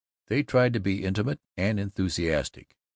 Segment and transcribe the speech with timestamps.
[0.29, 2.75] They tried to be intimate and enthusiastic.